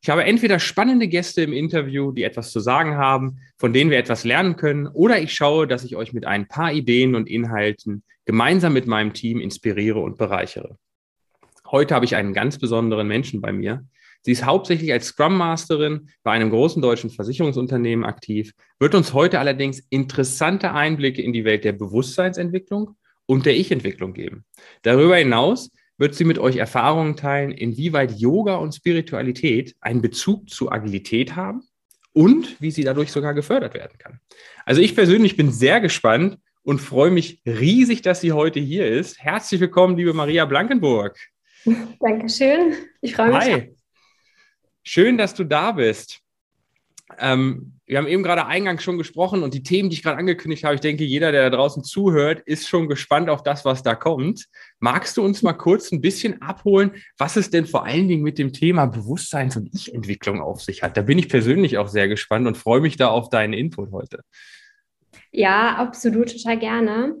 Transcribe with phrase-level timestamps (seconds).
[0.00, 3.98] Ich habe entweder spannende Gäste im Interview, die etwas zu sagen haben, von denen wir
[3.98, 8.04] etwas lernen können, oder ich schaue, dass ich euch mit ein paar Ideen und Inhalten
[8.24, 10.76] gemeinsam mit meinem Team inspiriere und bereichere.
[11.70, 13.84] Heute habe ich einen ganz besonderen Menschen bei mir.
[14.22, 19.38] Sie ist hauptsächlich als Scrum Masterin bei einem großen deutschen Versicherungsunternehmen aktiv, wird uns heute
[19.38, 24.44] allerdings interessante Einblicke in die Welt der Bewusstseinsentwicklung und der Ich-Entwicklung geben.
[24.82, 30.70] Darüber hinaus wird sie mit euch Erfahrungen teilen, inwieweit Yoga und Spiritualität einen Bezug zu
[30.70, 31.64] Agilität haben
[32.12, 34.20] und wie sie dadurch sogar gefördert werden kann.
[34.64, 39.18] Also ich persönlich bin sehr gespannt und freue mich riesig, dass sie heute hier ist.
[39.18, 41.18] Herzlich willkommen, liebe Maria Blankenburg.
[42.00, 42.74] Dankeschön.
[43.00, 43.38] Ich freue mich.
[43.38, 43.74] Hi.
[44.82, 46.22] Schön, dass du da bist.
[47.18, 50.64] Ähm, wir haben eben gerade eingangs schon gesprochen und die Themen, die ich gerade angekündigt
[50.64, 53.94] habe, ich denke, jeder, der da draußen zuhört, ist schon gespannt auf das, was da
[53.94, 54.46] kommt.
[54.78, 58.38] Magst du uns mal kurz ein bisschen abholen, was es denn vor allen Dingen mit
[58.38, 60.98] dem Thema Bewusstseins- und Ich-Entwicklung auf sich hat?
[60.98, 64.20] Da bin ich persönlich auch sehr gespannt und freue mich da auf deinen Input heute.
[65.30, 67.16] Ja, absolut, total gerne.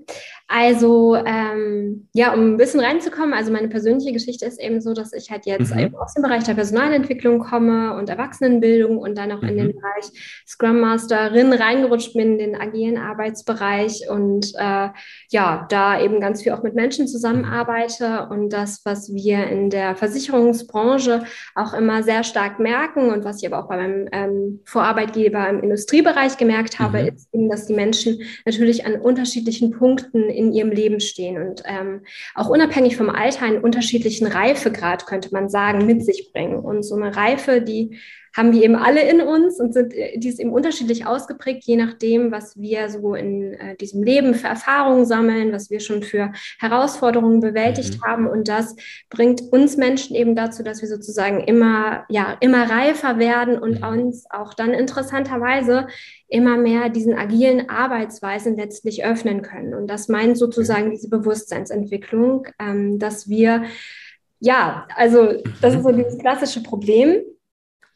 [0.48, 5.12] Also, ähm, ja, um ein bisschen reinzukommen, also meine persönliche Geschichte ist eben so, dass
[5.12, 5.94] ich halt jetzt mhm.
[5.96, 9.48] aus dem Bereich der Personalentwicklung komme und Erwachsenenbildung und dann auch mhm.
[9.48, 9.68] in den.
[9.78, 14.88] Bereich Scrum Masterin reingerutscht bin, in den agilen Arbeitsbereich und äh,
[15.30, 19.96] ja, da eben ganz viel auch mit Menschen zusammenarbeite und das, was wir in der
[19.96, 25.48] Versicherungsbranche auch immer sehr stark merken und was ich aber auch bei meinem ähm, Vorarbeitgeber
[25.48, 27.08] im Industriebereich gemerkt habe, mhm.
[27.08, 32.02] ist eben, dass die Menschen natürlich an unterschiedlichen Punkten in ihrem Leben stehen und ähm,
[32.34, 36.60] auch unabhängig vom Alter einen unterschiedlichen Reifegrad, könnte man sagen, mit sich bringen.
[36.60, 37.98] Und so eine Reife, die
[38.36, 41.76] haben wir eben alle in uns und sind, äh, die ist eben unterschiedlich ausgeprägt, je
[41.76, 46.32] nachdem, was wir so in äh, diesem Leben für Erfahrungen sammeln, was wir schon für
[46.58, 48.04] Herausforderungen bewältigt mhm.
[48.04, 48.26] haben.
[48.26, 48.76] Und das
[49.10, 53.86] bringt uns Menschen eben dazu, dass wir sozusagen immer, ja, immer reifer werden und mhm.
[53.86, 55.86] uns auch dann interessanterweise
[56.28, 59.74] immer mehr diesen agilen Arbeitsweisen letztlich öffnen können.
[59.74, 63.64] Und das meint sozusagen diese Bewusstseinsentwicklung, ähm, dass wir
[64.40, 67.22] ja, also das ist so dieses klassische Problem,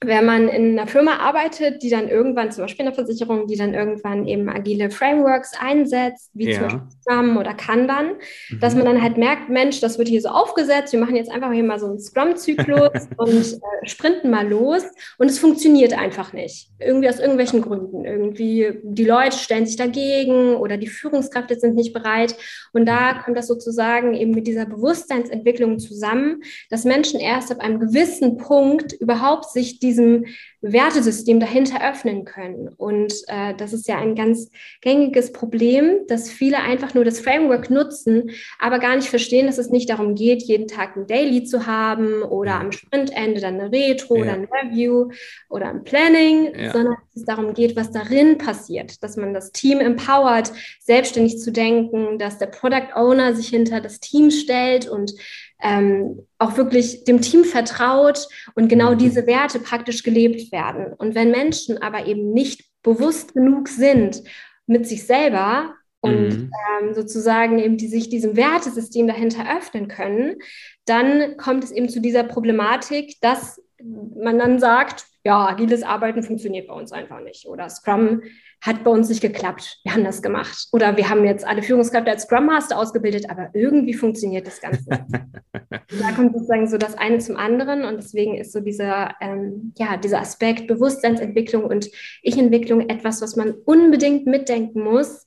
[0.05, 3.57] wenn man in einer Firma arbeitet, die dann irgendwann, zum Beispiel in der Versicherung, die
[3.57, 6.55] dann irgendwann eben agile Frameworks einsetzt, wie ja.
[6.55, 8.15] zum Beispiel Scrum oder Kanban,
[8.51, 8.61] mhm.
[8.61, 11.53] dass man dann halt merkt, Mensch, das wird hier so aufgesetzt, wir machen jetzt einfach
[11.53, 14.83] hier mal so einen Scrum-Zyklus und äh, sprinten mal los
[15.19, 16.69] und es funktioniert einfach nicht.
[16.79, 18.05] Irgendwie aus irgendwelchen Gründen.
[18.05, 22.37] Irgendwie die Leute stellen sich dagegen oder die Führungskräfte sind nicht bereit
[22.73, 27.79] und da kommt das sozusagen eben mit dieser Bewusstseinsentwicklung zusammen, dass Menschen erst ab einem
[27.79, 30.27] gewissen Punkt überhaupt sich die diesem
[30.63, 32.69] Wertesystem dahinter öffnen können.
[32.69, 37.69] Und äh, das ist ja ein ganz gängiges Problem, dass viele einfach nur das Framework
[37.69, 41.67] nutzen, aber gar nicht verstehen, dass es nicht darum geht, jeden Tag ein Daily zu
[41.67, 44.23] haben oder am Sprintende dann eine Retro ja.
[44.23, 45.11] oder ein Review
[45.51, 46.73] oder ein Planning, ja.
[46.73, 51.51] sondern dass es darum geht, was darin passiert, dass man das Team empowert, selbstständig zu
[51.53, 55.13] denken, dass der Product Owner sich hinter das Team stellt und
[55.63, 58.99] ähm, auch wirklich dem Team vertraut und genau mhm.
[58.99, 60.93] diese Werte praktisch gelebt werden.
[60.93, 64.23] Und wenn Menschen aber eben nicht bewusst genug sind
[64.67, 66.51] mit sich selber und mhm.
[66.81, 70.37] ähm, sozusagen eben die sich diesem Wertesystem dahinter öffnen können,
[70.85, 76.67] dann kommt es eben zu dieser Problematik, dass man dann sagt, ja, agiles Arbeiten funktioniert
[76.67, 78.23] bei uns einfach nicht oder Scrum
[78.63, 79.81] hat bei uns nicht geklappt.
[79.83, 80.69] Wir haben das gemacht.
[80.73, 84.85] Oder wir haben jetzt alle Führungskräfte als Scrum Master ausgebildet, aber irgendwie funktioniert das Ganze.
[85.51, 89.97] da kommt sozusagen so das eine zum anderen und deswegen ist so dieser, ähm, ja,
[89.97, 91.91] dieser Aspekt Bewusstseinsentwicklung und
[92.23, 95.27] Ich-Entwicklung etwas, was man unbedingt mitdenken muss,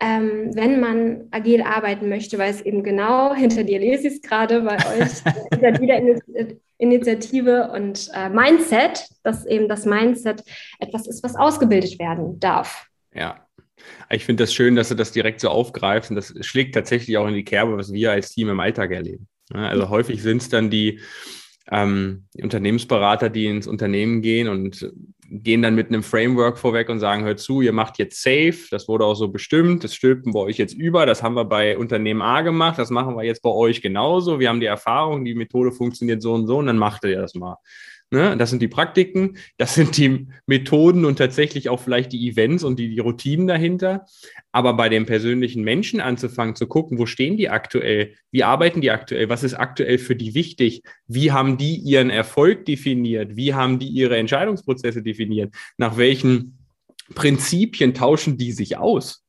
[0.00, 4.22] ähm, wenn man agil arbeiten möchte, weil es eben genau hinter dir lese ich es
[4.22, 5.10] gerade bei euch,
[5.52, 6.00] hinter jeder
[6.78, 10.42] Initiative und äh, Mindset, dass eben das Mindset
[10.80, 12.86] etwas ist, was ausgebildet werden darf.
[13.14, 13.40] Ja.
[14.08, 17.26] Ich finde das schön, dass du das direkt so aufgreifst und das schlägt tatsächlich auch
[17.26, 19.28] in die Kerbe, was wir als Team im Alltag erleben.
[19.52, 21.00] Also häufig sind es dann die,
[21.70, 24.90] ähm, Unternehmensberater, die ins Unternehmen gehen und
[25.30, 28.88] gehen dann mit einem Framework vorweg und sagen, hört zu, ihr macht jetzt safe, das
[28.88, 32.22] wurde auch so bestimmt, das stülpen bei euch jetzt über, das haben wir bei Unternehmen
[32.22, 35.72] A gemacht, das machen wir jetzt bei euch genauso, wir haben die Erfahrung, die Methode
[35.72, 37.56] funktioniert so und so und dann macht ihr das mal.
[38.14, 38.36] Ne?
[38.36, 42.78] Das sind die Praktiken, das sind die Methoden und tatsächlich auch vielleicht die Events und
[42.78, 44.06] die, die Routinen dahinter.
[44.52, 48.92] Aber bei den persönlichen Menschen anzufangen, zu gucken, wo stehen die aktuell, wie arbeiten die
[48.92, 53.80] aktuell, was ist aktuell für die wichtig, wie haben die ihren Erfolg definiert, wie haben
[53.80, 56.58] die ihre Entscheidungsprozesse definiert, nach welchen
[57.14, 59.24] Prinzipien tauschen die sich aus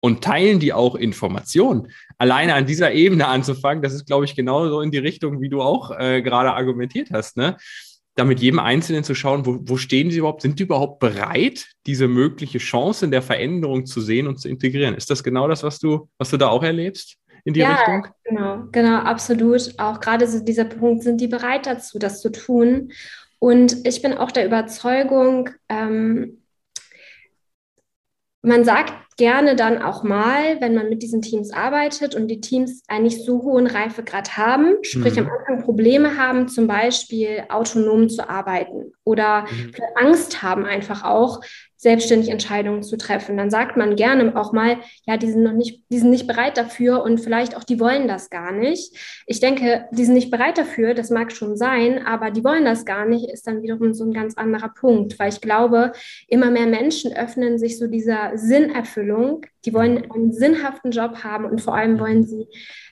[0.00, 1.88] und teilen die auch Informationen.
[2.18, 5.62] Alleine an dieser Ebene anzufangen, das ist, glaube ich, genauso in die Richtung, wie du
[5.62, 7.36] auch äh, gerade argumentiert hast.
[7.36, 7.56] Ne?
[8.18, 10.42] Da mit jedem Einzelnen zu schauen, wo, wo stehen sie überhaupt?
[10.42, 14.96] Sind die überhaupt bereit, diese mögliche Chance in der Veränderung zu sehen und zu integrieren?
[14.96, 17.16] Ist das genau das, was du, was du da auch erlebst?
[17.44, 18.08] In die ja, Richtung?
[18.24, 19.72] genau, genau, absolut.
[19.78, 22.90] Auch gerade so dieser Punkt, sind die bereit dazu, das zu tun?
[23.38, 26.38] Und ich bin auch der Überzeugung, ähm,
[28.42, 32.82] man sagt gerne dann auch mal, wenn man mit diesen Teams arbeitet und die Teams
[32.86, 35.26] einen nicht so hohen Reifegrad haben, sprich mhm.
[35.26, 39.72] am Anfang Probleme haben, zum Beispiel autonom zu arbeiten oder mhm.
[39.96, 41.40] Angst haben einfach auch,
[41.78, 43.36] selbstständig Entscheidungen zu treffen.
[43.36, 46.58] Dann sagt man gerne auch mal, ja, die sind noch nicht, die sind nicht bereit
[46.58, 48.96] dafür und vielleicht auch die wollen das gar nicht.
[49.26, 52.84] Ich denke, die sind nicht bereit dafür, das mag schon sein, aber die wollen das
[52.84, 55.92] gar nicht, ist dann wiederum so ein ganz anderer Punkt, weil ich glaube,
[56.26, 59.46] immer mehr Menschen öffnen sich so dieser Sinnerfüllung.
[59.64, 62.48] Die wollen einen sinnhaften Job haben und vor allem wollen sie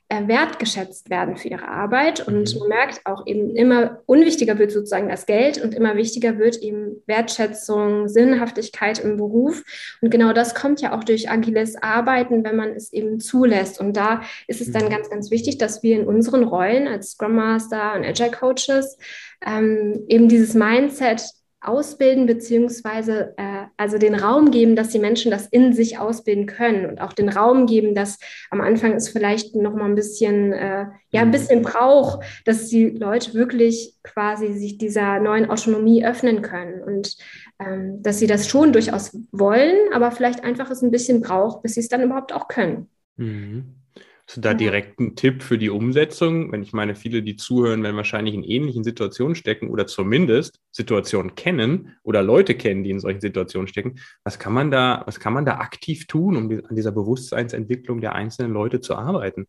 [0.09, 2.27] wertgeschätzt werden für ihre Arbeit.
[2.27, 2.61] Und mhm.
[2.61, 7.03] man merkt auch eben immer unwichtiger wird sozusagen das Geld und immer wichtiger wird eben
[7.07, 9.65] Wertschätzung, Sinnhaftigkeit im Beruf.
[10.01, 13.81] Und genau das kommt ja auch durch agiles Arbeiten, wenn man es eben zulässt.
[13.81, 14.91] Und da ist es dann mhm.
[14.91, 18.99] ganz, ganz wichtig, dass wir in unseren Rollen als Scrum Master und Agile Coaches
[19.45, 21.23] ähm, eben dieses Mindset
[21.67, 26.87] ausbilden, beziehungsweise äh, also den Raum geben, dass die Menschen das in sich ausbilden können
[26.87, 28.19] und auch den Raum geben, dass
[28.51, 31.33] am Anfang es vielleicht noch mal ein bisschen, äh, ja, ein mhm.
[31.33, 37.17] bisschen braucht, dass die Leute wirklich quasi sich dieser neuen Autonomie öffnen können und
[37.59, 41.75] ähm, dass sie das schon durchaus wollen, aber vielleicht einfach es ein bisschen braucht, bis
[41.75, 42.89] sie es dann überhaupt auch können.
[43.17, 43.77] Mhm.
[44.29, 46.51] Hast du da direkt einen Tipp für die Umsetzung?
[46.51, 51.37] Wenn ich meine, viele, die zuhören, werden wahrscheinlich in ähnlichen Situationen stecken oder zumindest Situationen
[51.37, 54.01] kennen oder Leute kennen, die in solchen Situationen stecken.
[54.25, 58.17] Was kann man da, was kann man da aktiv tun, um an dieser Bewusstseinsentwicklung der
[58.17, 59.47] einzelnen Leute zu arbeiten?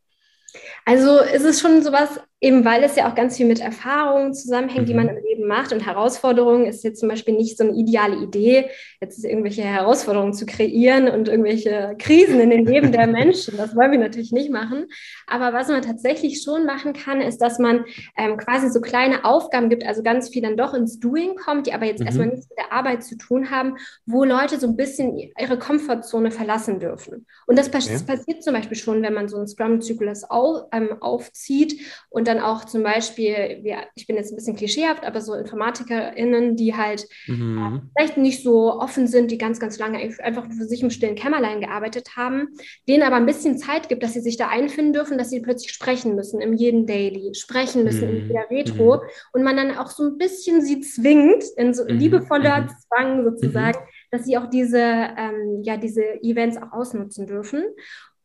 [0.86, 4.84] Also ist es schon sowas, eben weil es ja auch ganz viel mit Erfahrungen zusammenhängt,
[4.84, 4.86] mhm.
[4.86, 5.74] die man im Leben macht.
[5.74, 8.70] Und Herausforderungen ist jetzt zum Beispiel nicht so eine ideale Idee,
[9.02, 13.58] jetzt irgendwelche Herausforderungen zu kreieren und irgendwelche Krisen in den Leben der Menschen.
[13.58, 14.86] Das wollen wir natürlich nicht machen.
[15.26, 17.86] Aber was man tatsächlich schon machen kann, ist, dass man
[18.16, 21.74] ähm, quasi so kleine Aufgaben gibt, also ganz viel dann doch ins Doing kommt, die
[21.74, 22.06] aber jetzt mhm.
[22.06, 26.30] erstmal nichts mit der Arbeit zu tun haben, wo Leute so ein bisschen ihre Komfortzone
[26.30, 27.26] verlassen dürfen.
[27.48, 27.98] Und das, okay.
[28.06, 32.66] passiert zum Beispiel schon, wenn man so einen Scrum-Zyklus auf, ähm, aufzieht und dann auch
[32.66, 33.64] zum Beispiel,
[33.96, 37.90] ich bin jetzt ein bisschen klischeehaft, aber so InformatikerInnen, die halt mhm.
[37.96, 41.62] vielleicht nicht so offen sind, die ganz, ganz lange einfach für sich im stillen Kämmerlein
[41.62, 42.50] gearbeitet haben,
[42.88, 45.72] denen aber ein bisschen Zeit gibt, dass sie sich da einfinden dürfen, dass sie plötzlich
[45.72, 48.18] sprechen müssen im jeden Daily, sprechen müssen mhm.
[48.18, 49.02] in jeder Retro mhm.
[49.34, 51.98] und man dann auch so ein bisschen sie zwingt, in so mhm.
[51.98, 52.70] liebevoller mhm.
[52.88, 53.86] Zwang sozusagen, mhm.
[54.12, 57.64] dass sie auch diese, ähm, ja, diese Events auch ausnutzen dürfen.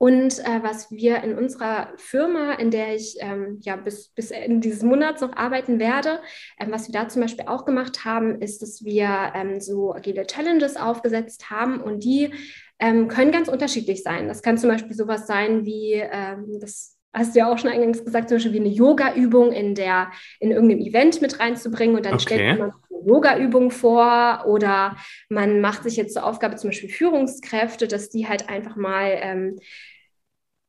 [0.02, 4.58] Und äh, was wir in unserer Firma, in der ich ähm, ja bis, bis Ende
[4.58, 6.18] dieses Monats noch arbeiten werde,
[6.58, 10.26] ähm, was wir da zum Beispiel auch gemacht haben, ist, dass wir ähm, so agile
[10.26, 12.32] Challenges aufgesetzt haben und die
[12.80, 14.26] ähm, können ganz unterschiedlich sein.
[14.26, 18.04] Das kann zum Beispiel sowas sein wie, ähm, das hast du ja auch schon eingangs
[18.04, 22.14] gesagt, zum Beispiel wie eine Yoga-Übung in der, in irgendeinem Event mit reinzubringen und dann
[22.14, 22.22] okay.
[22.22, 24.96] stellt man eine Yoga-Übung vor oder
[25.28, 29.60] man macht sich jetzt zur Aufgabe zum Beispiel Führungskräfte, dass die halt einfach mal ähm,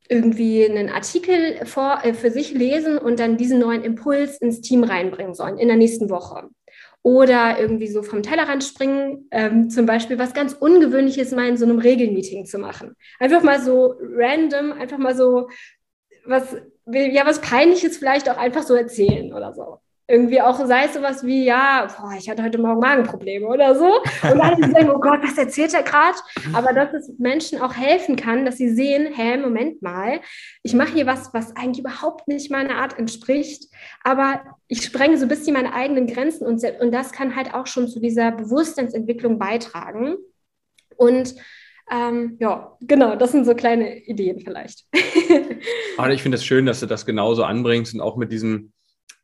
[0.10, 4.84] irgendwie einen Artikel vor, äh, für sich lesen und dann diesen neuen Impuls ins Team
[4.84, 6.50] reinbringen sollen in der nächsten Woche.
[7.02, 11.66] Oder irgendwie so vom Tellerrand springen, ähm, zum Beispiel was ganz Ungewöhnliches mal in so
[11.66, 12.96] einem Regelmeeting zu machen.
[13.20, 15.50] Einfach mal so random, einfach mal so
[16.26, 16.56] was,
[16.86, 21.26] ja, was Peinliches vielleicht auch einfach so erzählen oder so irgendwie auch, sei es sowas
[21.26, 24.02] wie, ja, boah, ich hatte heute Morgen Magenprobleme oder so.
[24.24, 26.18] Und alle denken, oh Gott, was erzählt er gerade?
[26.52, 30.20] Aber dass es Menschen auch helfen kann, dass sie sehen, hä, Moment mal,
[30.62, 33.70] ich mache hier was, was eigentlich überhaupt nicht meiner Art entspricht,
[34.04, 37.68] aber ich sprenge so ein bisschen meine eigenen Grenzen und, und das kann halt auch
[37.68, 40.16] schon zu dieser Bewusstseinsentwicklung beitragen.
[40.98, 41.36] Und
[41.90, 44.86] ähm, ja, genau, das sind so kleine Ideen vielleicht.
[45.98, 48.73] Aber ich finde es das schön, dass du das genauso anbringst und auch mit diesem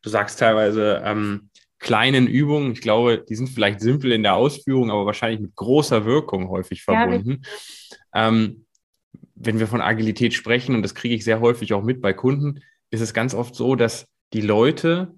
[0.01, 2.74] Du sagst teilweise ähm, kleinen Übungen.
[2.74, 6.84] Ich glaube, die sind vielleicht simpel in der Ausführung, aber wahrscheinlich mit großer Wirkung häufig
[6.84, 7.41] verbunden.
[8.13, 8.65] Ja, ähm,
[9.36, 12.62] wenn wir von Agilität sprechen, und das kriege ich sehr häufig auch mit bei Kunden,
[12.91, 15.15] ist es ganz oft so, dass die Leute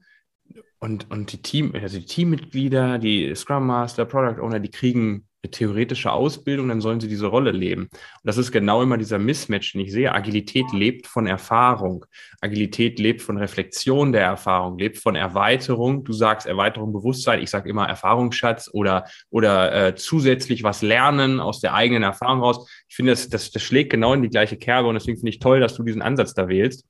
[0.80, 6.12] und, und die Team, also die Teammitglieder, die Scrum Master, Product Owner, die kriegen theoretische
[6.12, 7.84] Ausbildung, dann sollen sie diese Rolle leben.
[7.84, 7.92] Und
[8.24, 10.14] das ist genau immer dieser Mismatch, den ich sehe.
[10.14, 12.06] Agilität lebt von Erfahrung.
[12.42, 16.04] Agilität lebt von Reflexion der Erfahrung, lebt von Erweiterung.
[16.04, 21.60] Du sagst Erweiterung Bewusstsein, ich sage immer Erfahrungsschatz oder, oder äh, zusätzlich was lernen aus
[21.60, 22.70] der eigenen Erfahrung raus.
[22.88, 25.40] Ich finde, das, das, das schlägt genau in die gleiche Kerbe und deswegen finde ich
[25.40, 26.86] toll, dass du diesen Ansatz da wählst.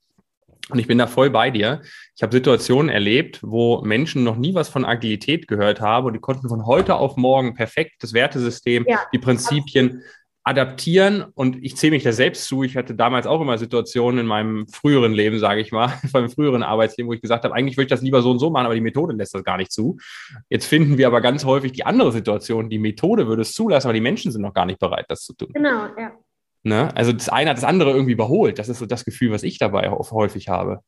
[0.70, 1.82] Und ich bin da voll bei dir.
[2.16, 6.20] Ich habe Situationen erlebt, wo Menschen noch nie was von Agilität gehört haben und die
[6.20, 10.04] konnten von heute auf morgen perfekt das Wertesystem, ja, die Prinzipien
[10.44, 11.26] adaptieren.
[11.36, 12.64] Und ich zähle mich da selbst zu.
[12.64, 16.30] Ich hatte damals auch immer Situationen in meinem früheren Leben, sage ich mal, von meinem
[16.30, 18.66] früheren Arbeitsleben, wo ich gesagt habe, eigentlich würde ich das lieber so und so machen,
[18.66, 19.98] aber die Methode lässt das gar nicht zu.
[20.50, 22.70] Jetzt finden wir aber ganz häufig die andere Situation.
[22.70, 25.34] Die Methode würde es zulassen, aber die Menschen sind noch gar nicht bereit, das zu
[25.34, 25.50] tun.
[25.54, 26.12] Genau, ja.
[26.64, 26.96] Ne?
[26.96, 28.60] Also das eine hat das andere irgendwie überholt.
[28.60, 30.82] Das ist so das Gefühl, was ich dabei häufig habe.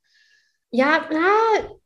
[0.69, 1.05] Ja,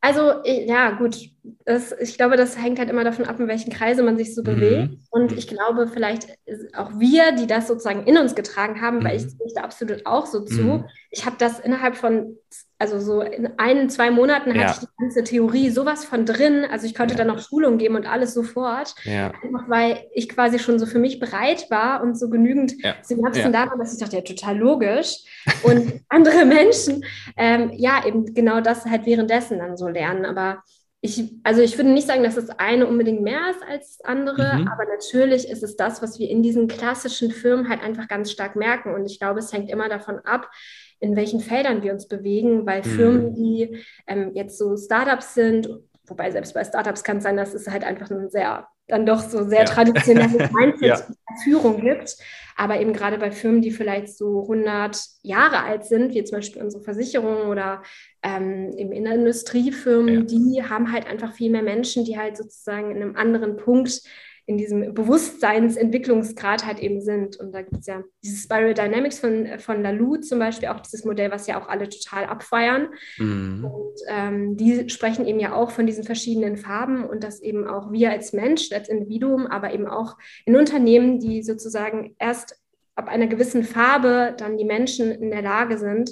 [0.02, 1.18] also ja, gut.
[1.66, 4.42] Das, ich glaube, das hängt halt immer davon ab, in welchen Kreise man sich so
[4.42, 4.46] mhm.
[4.46, 4.94] bewegt.
[5.10, 6.28] Und ich glaube, vielleicht
[6.76, 9.04] auch wir, die das sozusagen in uns getragen haben, mhm.
[9.06, 9.30] weil ich mhm.
[9.30, 10.62] sehe da absolut auch so zu.
[10.62, 10.86] Mhm.
[11.12, 12.38] Ich habe das innerhalb von
[12.80, 16.64] also so in ein, zwei Monaten hatte ich die ganze Theorie sowas von drin.
[16.70, 17.18] Also ich konnte ja.
[17.18, 18.94] dann noch Schulung geben und alles sofort.
[19.04, 19.32] Ja.
[19.44, 22.96] Einfach weil ich quasi schon so für mich bereit war und so genügend ja.
[23.02, 23.66] Synapsen ja.
[23.66, 25.16] da waren, dass ich dachte, ja, total logisch.
[25.64, 27.04] Und andere Menschen,
[27.36, 30.26] ähm, ja, eben genau das halt währenddessen dann so lernen.
[30.26, 30.62] Aber
[31.08, 34.58] ich, also ich würde nicht sagen, dass das eine unbedingt mehr ist als das andere,
[34.58, 34.68] mhm.
[34.68, 38.56] aber natürlich ist es das, was wir in diesen klassischen Firmen halt einfach ganz stark
[38.56, 38.94] merken.
[38.94, 40.52] Und ich glaube, es hängt immer davon ab,
[41.00, 42.86] in welchen Feldern wir uns bewegen, weil mhm.
[42.86, 45.70] Firmen, die ähm, jetzt so Startups sind,
[46.08, 49.22] wobei selbst bei Startups kann es sein, dass es halt einfach ein sehr, dann doch
[49.22, 49.66] so sehr ja.
[49.66, 51.02] traditionelles Mindset ja.
[51.44, 52.18] Führung gibt.
[52.56, 56.64] Aber eben gerade bei Firmen, die vielleicht so 100 Jahre alt sind, wie zum Beispiel
[56.64, 57.84] unsere Versicherung oder
[58.24, 60.22] ähm, eben in der Industriefirmen, ja.
[60.22, 64.02] die haben halt einfach viel mehr Menschen, die halt sozusagen in einem anderen Punkt
[64.48, 67.36] in diesem Bewusstseinsentwicklungsgrad halt eben sind.
[67.36, 71.04] Und da gibt es ja dieses Spiral Dynamics von, von Lalou zum Beispiel, auch dieses
[71.04, 72.88] Modell, was ja auch alle total abfeiern.
[73.18, 73.66] Mhm.
[73.66, 77.92] Und ähm, die sprechen eben ja auch von diesen verschiedenen Farben und dass eben auch
[77.92, 82.58] wir als Mensch, als Individuum, aber eben auch in Unternehmen, die sozusagen erst
[82.96, 86.10] ab einer gewissen Farbe dann die Menschen in der Lage sind,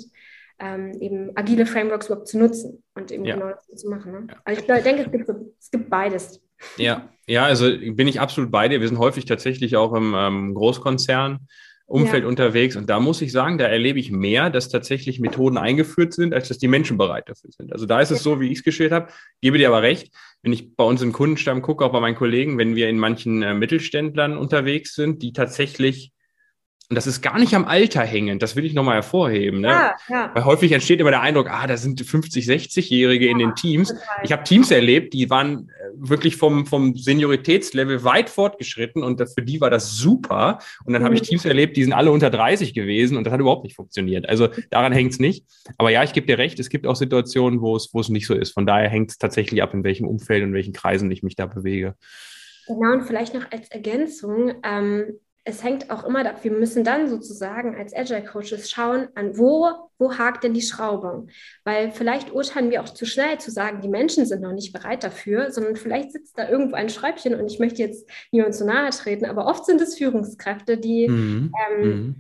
[0.60, 3.36] ähm, eben agile Frameworks überhaupt zu nutzen und eben ja.
[3.36, 4.12] genau das zu machen.
[4.12, 4.28] Ne?
[4.44, 6.42] Also ich denke, es gibt, es gibt beides.
[6.78, 8.82] Ja, ja, also bin ich absolut bei dir.
[8.82, 11.48] Wir sind häufig tatsächlich auch im ähm, Großkonzern.
[11.88, 12.30] Umfeld ja.
[12.30, 12.76] unterwegs.
[12.76, 16.48] Und da muss ich sagen, da erlebe ich mehr, dass tatsächlich Methoden eingeführt sind, als
[16.48, 17.72] dass die Menschen bereit dafür sind.
[17.72, 19.14] Also da ist es so, wie ich es geschildert habe.
[19.42, 22.58] Gebe dir aber recht, wenn ich bei uns im Kundenstamm gucke, auch bei meinen Kollegen,
[22.58, 26.12] wenn wir in manchen äh, Mittelständlern unterwegs sind, die tatsächlich
[26.88, 29.62] und das ist gar nicht am Alter hängend, das will ich nochmal hervorheben.
[29.62, 29.70] Ne?
[29.70, 30.32] Ja, ja.
[30.36, 33.90] Weil häufig entsteht immer der Eindruck, ah, da sind 50, 60-Jährige ja, in den Teams.
[33.90, 34.06] Total.
[34.24, 39.62] Ich habe Teams erlebt, die waren wirklich vom, vom Senioritätslevel weit fortgeschritten und für die
[39.62, 40.60] war das super.
[40.86, 41.06] Und dann mhm.
[41.06, 43.76] habe ich Teams erlebt, die sind alle unter 30 gewesen und das hat überhaupt nicht
[43.76, 44.28] funktioniert.
[44.30, 45.46] Also daran hängt es nicht.
[45.78, 48.28] Aber ja, ich gebe dir recht, es gibt auch Situationen, wo es, wo es nicht
[48.28, 48.52] so ist.
[48.52, 51.36] Von daher hängt es tatsächlich ab, in welchem Umfeld und in welchen Kreisen ich mich
[51.36, 51.96] da bewege.
[52.68, 57.76] Genau, und vielleicht noch als Ergänzung, ähm, es hängt auch immer, wir müssen dann sozusagen
[57.76, 61.28] als Agile Coaches schauen, an wo, wo hakt denn die Schraube?
[61.64, 65.04] Weil vielleicht urteilen wir auch zu schnell zu sagen, die Menschen sind noch nicht bereit
[65.04, 68.90] dafür, sondern vielleicht sitzt da irgendwo ein Schräubchen und ich möchte jetzt niemand zu nahe
[68.90, 71.52] treten, aber oft sind es Führungskräfte, die, mhm.
[71.70, 72.16] Ähm, mhm.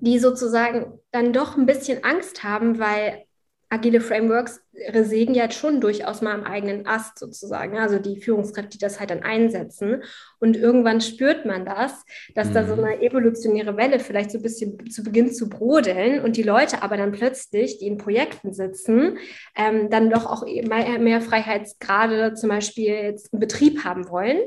[0.00, 3.24] die sozusagen dann doch ein bisschen Angst haben, weil
[3.70, 4.60] agile Frameworks
[5.02, 9.10] sägen ja schon durchaus mal am eigenen Ast sozusagen, also die Führungskräfte, die das halt
[9.10, 10.02] dann einsetzen.
[10.38, 12.54] Und irgendwann spürt man das, dass mhm.
[12.54, 12.84] da so mhm.
[12.84, 16.96] eine evolutionäre Welle vielleicht so ein bisschen zu Beginn zu brodeln und die Leute aber
[16.96, 19.18] dann plötzlich, die in Projekten sitzen,
[19.56, 24.38] ähm, dann doch auch mehr, mehr Freiheitsgrade zum Beispiel jetzt im Betrieb haben wollen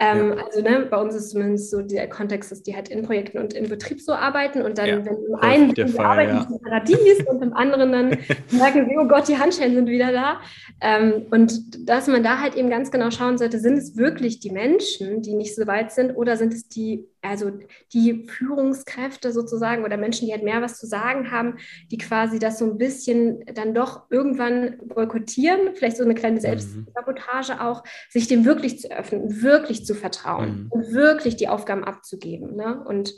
[0.00, 0.44] ähm, ja.
[0.44, 3.52] Also ne, bei uns ist zumindest so der Kontext, dass die halt in Projekten und
[3.52, 6.48] im Betrieb so arbeiten und dann, ja, wenn im einen die Fall, arbeiten ja.
[6.48, 8.08] im Paradies und im anderen dann
[8.52, 10.40] merken sie, oh Gott, die Handschellen sind wieder da.
[10.80, 14.50] Ähm, und dass man da halt eben ganz genau schauen sollte, sind es wirklich die
[14.50, 17.52] Menschen, die nicht so weit sind oder sind es die also
[17.92, 21.56] die Führungskräfte sozusagen oder Menschen, die halt mehr was zu sagen haben,
[21.90, 26.40] die quasi das so ein bisschen dann doch irgendwann boykottieren, vielleicht so eine kleine mhm.
[26.40, 30.66] Selbstsabotage auch, sich dem wirklich zu öffnen, wirklich zu vertrauen mhm.
[30.70, 32.56] und wirklich die Aufgaben abzugeben.
[32.56, 32.82] Ne?
[32.84, 33.14] Und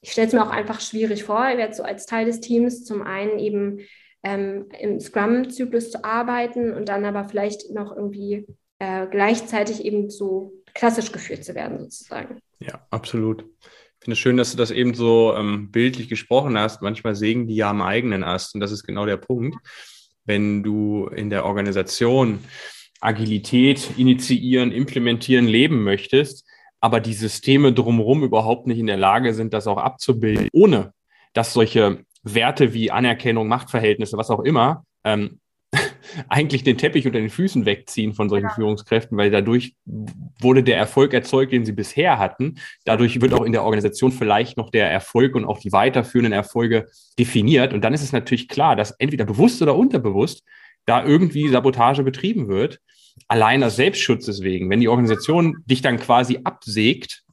[0.00, 3.02] ich stelle es mir auch einfach schwierig vor, jetzt so als Teil des Teams zum
[3.02, 3.80] einen eben
[4.22, 8.46] ähm, im Scrum-Zyklus zu arbeiten und dann aber vielleicht noch irgendwie
[8.78, 12.38] äh, gleichzeitig eben so klassisch geführt zu werden sozusagen.
[12.60, 13.42] Ja, absolut.
[13.42, 16.82] Ich finde es schön, dass du das eben so ähm, bildlich gesprochen hast.
[16.82, 19.56] Manchmal sägen die ja am eigenen Ast und das ist genau der Punkt.
[20.24, 22.40] Wenn du in der Organisation
[23.00, 26.46] Agilität initiieren, implementieren, leben möchtest,
[26.80, 30.92] aber die Systeme drumherum überhaupt nicht in der Lage sind, das auch abzubilden, ohne
[31.32, 35.40] dass solche Werte wie Anerkennung, Machtverhältnisse, was auch immer, ähm,
[36.28, 38.54] eigentlich den Teppich unter den Füßen wegziehen von solchen ja.
[38.54, 39.74] Führungskräften, weil dadurch
[40.40, 42.56] wurde der Erfolg erzeugt, den sie bisher hatten.
[42.84, 46.86] Dadurch wird auch in der Organisation vielleicht noch der Erfolg und auch die weiterführenden Erfolge
[47.18, 47.72] definiert.
[47.72, 50.42] Und dann ist es natürlich klar, dass entweder bewusst oder unterbewusst
[50.86, 52.80] da irgendwie Sabotage betrieben wird.
[53.28, 54.70] Allein aus Selbstschutz deswegen.
[54.70, 57.24] Wenn die Organisation dich dann quasi absägt,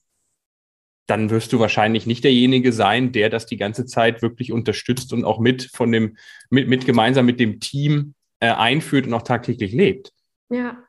[1.06, 5.26] dann wirst du wahrscheinlich nicht derjenige sein, der das die ganze Zeit wirklich unterstützt und
[5.26, 6.18] auch mit von dem,
[6.50, 10.12] mit, mit gemeinsam mit dem Team äh, einführt und auch tagtäglich lebt.
[10.50, 10.84] Ja.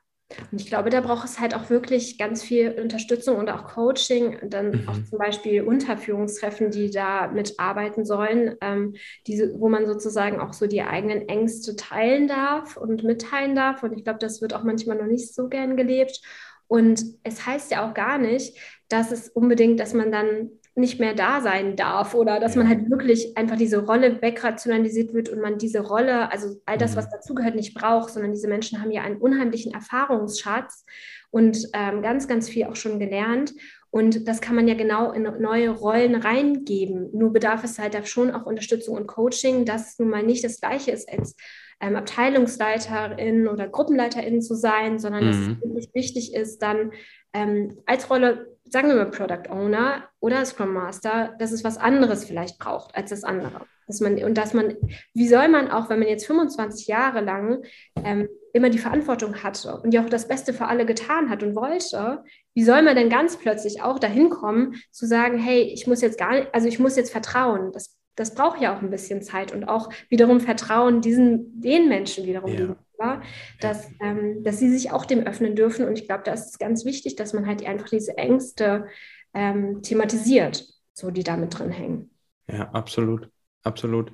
[0.50, 4.38] Und ich glaube, da braucht es halt auch wirklich ganz viel Unterstützung und auch Coaching,
[4.42, 4.88] dann mhm.
[4.88, 8.96] auch zum Beispiel Unterführungstreffen, die da mitarbeiten sollen, ähm,
[9.28, 13.84] diese, wo man sozusagen auch so die eigenen Ängste teilen darf und mitteilen darf.
[13.84, 16.20] Und ich glaube, das wird auch manchmal noch nicht so gern gelebt.
[16.66, 18.58] Und es heißt ja auch gar nicht,
[18.88, 22.90] dass es unbedingt, dass man dann nicht mehr da sein darf oder dass man halt
[22.90, 26.97] wirklich einfach diese Rolle wegrationalisiert wird und man diese Rolle, also all das, mhm.
[26.97, 30.85] was dazugehört, nicht braucht, sondern diese Menschen haben ja einen unheimlichen Erfahrungsschatz
[31.31, 33.54] und ähm, ganz, ganz viel auch schon gelernt.
[33.90, 37.11] Und das kann man ja genau in neue Rollen reingeben.
[37.12, 40.43] Nur bedarf es halt da schon auch Unterstützung und Coaching, dass es nun mal nicht
[40.43, 41.37] das Gleiche ist als
[41.81, 45.28] ähm, Abteilungsleiterin oder Gruppenleiterin zu sein, sondern mhm.
[45.28, 46.90] dass es wirklich wichtig ist, dann
[47.33, 52.25] ähm, als Rolle sagen wir mal Product Owner oder Scrum Master, dass es was anderes
[52.25, 53.66] vielleicht braucht als das andere.
[53.87, 54.75] Dass man, und dass man,
[55.12, 57.62] wie soll man auch, wenn man jetzt 25 Jahre lang
[58.04, 61.54] ähm, immer die Verantwortung hatte und ja auch das Beste für alle getan hat und
[61.54, 66.00] wollte, wie soll man denn ganz plötzlich auch dahin kommen, zu sagen, hey, ich muss
[66.00, 67.71] jetzt gar nicht, also ich muss jetzt vertrauen.
[67.71, 72.26] Das, das braucht ja auch ein bisschen Zeit und auch wiederum Vertrauen diesen, den Menschen
[72.26, 72.76] wiederum ja.
[73.04, 73.23] War,
[73.61, 75.87] dass, ähm, dass sie sich auch dem öffnen dürfen.
[75.87, 78.87] Und ich glaube, da ist es ganz wichtig, dass man halt einfach diese Ängste
[79.34, 82.11] ähm, thematisiert, so die da mit drin hängen.
[82.49, 83.30] Ja, absolut,
[83.62, 84.12] absolut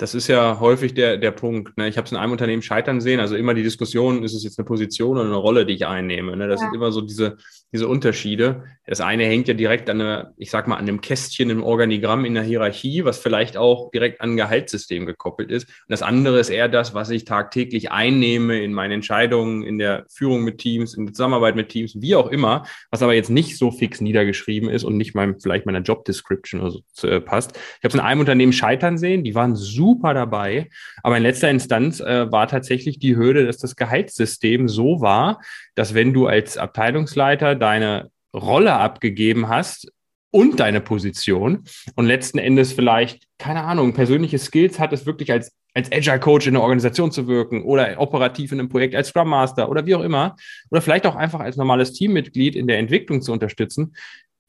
[0.00, 1.76] das ist ja häufig der, der Punkt.
[1.76, 1.86] Ne?
[1.86, 4.58] Ich habe es in einem Unternehmen scheitern sehen, also immer die Diskussion, ist es jetzt
[4.58, 6.34] eine Position oder eine Rolle, die ich einnehme.
[6.38, 6.48] Ne?
[6.48, 6.66] Das ja.
[6.66, 7.36] sind immer so diese,
[7.70, 8.64] diese Unterschiede.
[8.86, 12.24] Das eine hängt ja direkt an einer, ich sag mal, an einem Kästchen im Organigramm
[12.24, 15.68] in der Hierarchie, was vielleicht auch direkt an ein Gehaltssystem gekoppelt ist.
[15.68, 20.06] Und das andere ist eher das, was ich tagtäglich einnehme in meine Entscheidungen, in der
[20.08, 23.58] Führung mit Teams, in der Zusammenarbeit mit Teams, wie auch immer, was aber jetzt nicht
[23.58, 27.50] so fix niedergeschrieben ist und nicht meinem, vielleicht meiner Job Description so äh, passt.
[27.54, 30.68] Ich habe es in einem Unternehmen scheitern sehen, die waren super super dabei.
[31.02, 35.40] Aber in letzter Instanz äh, war tatsächlich die Hürde, dass das Gehaltssystem so war,
[35.74, 39.90] dass wenn du als Abteilungsleiter deine Rolle abgegeben hast,
[40.32, 41.64] und deine Position
[41.96, 46.54] und letzten Endes vielleicht, keine Ahnung, persönliche Skills hattest, wirklich als, als Agile Coach in
[46.54, 50.02] der Organisation zu wirken oder operativ in einem Projekt als Scrum Master oder wie auch
[50.02, 50.36] immer
[50.70, 53.94] oder vielleicht auch einfach als normales Teammitglied in der Entwicklung zu unterstützen,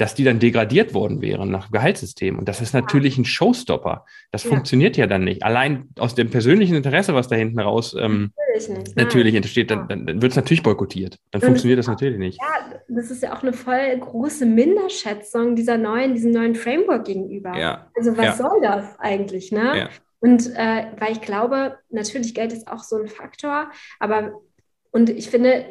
[0.02, 2.40] dass die dann degradiert worden wären nach Gehaltssystem.
[2.40, 4.04] Und das ist natürlich ein Showstopper.
[4.32, 4.50] Das ja.
[4.50, 5.44] funktioniert ja dann nicht.
[5.44, 10.08] Allein aus dem persönlichen Interesse, was da hinten raus ähm, natürlich, natürlich entsteht, dann, dann,
[10.08, 11.20] dann wird es natürlich boykottiert.
[11.30, 12.40] Dann Und funktioniert das natürlich nicht.
[12.42, 17.56] Ja, das ist ja auch eine voll große Minderschätzung dieser neuen, diesem neuen Framework gegenüber.
[17.56, 17.92] Ja.
[17.96, 18.34] Also was ja.
[18.34, 19.78] soll das eigentlich, ne?
[19.78, 19.90] Ja.
[20.20, 24.32] Und äh, weil ich glaube, natürlich Geld ist auch so ein Faktor, aber
[24.90, 25.64] und ich finde,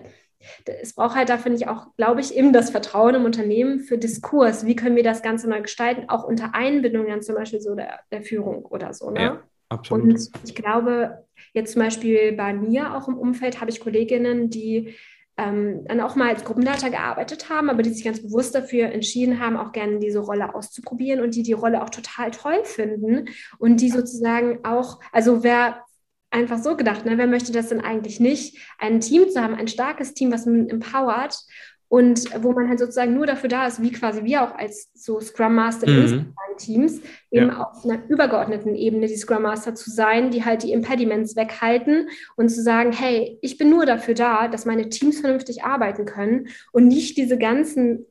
[0.64, 3.98] es braucht halt da, finde ich, auch, glaube ich, eben das Vertrauen im Unternehmen für
[3.98, 4.66] Diskurs.
[4.66, 8.00] Wie können wir das Ganze neu gestalten, auch unter Einbindung dann zum Beispiel so der,
[8.10, 9.10] der Führung oder so.
[9.10, 9.20] Ne?
[9.20, 10.04] Ja, absolut.
[10.04, 14.94] Und ich glaube, jetzt zum Beispiel bei mir auch im Umfeld habe ich Kolleginnen, die
[15.36, 19.40] ähm, dann auch mal als Gruppenleiter gearbeitet haben, aber die sich ganz bewusst dafür entschieden
[19.40, 23.26] haben, auch gerne diese Rolle auszuprobieren und die die Rolle auch total toll finden
[23.58, 25.84] und die sozusagen auch, also wer
[26.30, 27.18] einfach so gedacht, ne?
[27.18, 30.68] wer möchte das denn eigentlich nicht, ein Team zu haben, ein starkes Team, was man
[30.68, 31.44] empowert
[31.88, 35.20] und wo man halt sozusagen nur dafür da ist, wie quasi wir auch als so
[35.20, 36.04] Scrum Master mhm.
[36.50, 37.00] in Teams,
[37.32, 37.64] eben ja.
[37.64, 42.48] auf einer übergeordneten Ebene die Scrum Master zu sein, die halt die Impediments weghalten und
[42.48, 46.86] zu sagen, hey, ich bin nur dafür da, dass meine Teams vernünftig arbeiten können und
[46.86, 48.06] nicht diese ganzen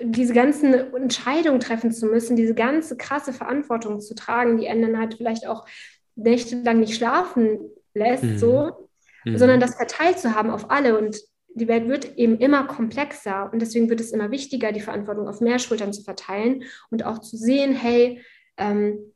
[0.00, 5.14] diese ganzen Entscheidungen treffen zu müssen, diese ganze krasse Verantwortung zu tragen, die Enden halt
[5.14, 5.66] vielleicht auch
[6.16, 7.58] nächtelang nicht schlafen
[7.94, 8.38] lässt, mhm.
[8.38, 8.70] so,
[9.24, 9.38] mhm.
[9.38, 10.98] sondern das verteilt zu haben auf alle.
[10.98, 11.18] Und
[11.54, 15.40] die Welt wird eben immer komplexer und deswegen wird es immer wichtiger, die Verantwortung auf
[15.40, 18.20] mehr Schultern zu verteilen und auch zu sehen, hey,
[18.56, 19.12] ähm,